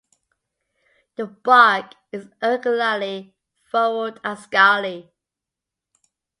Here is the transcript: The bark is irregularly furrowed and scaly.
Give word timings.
The 1.15 1.27
bark 1.27 1.93
is 2.11 2.25
irregularly 2.41 3.35
furrowed 3.69 4.19
and 4.23 4.39
scaly. 4.39 5.13